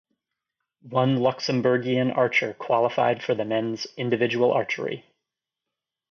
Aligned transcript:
One 0.89 1.17
Luxembourgian 1.17 2.17
archer 2.17 2.55
qualified 2.55 3.21
for 3.21 3.35
the 3.35 3.45
men's 3.45 3.85
individual 3.97 4.51
archery. 4.51 5.05